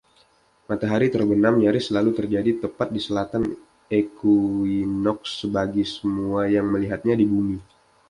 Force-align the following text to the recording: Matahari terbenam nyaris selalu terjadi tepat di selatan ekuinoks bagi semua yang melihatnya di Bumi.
Matahari 0.69 1.07
terbenam 1.15 1.53
nyaris 1.61 1.85
selalu 1.93 2.09
terjadi 2.19 2.51
tepat 2.65 2.87
di 2.89 2.97
selatan 3.07 3.43
ekuinoks 4.01 5.33
bagi 5.55 5.85
semua 5.95 6.41
yang 6.55 6.67
melihatnya 6.73 7.13
di 7.21 7.25
Bumi. 7.31 7.57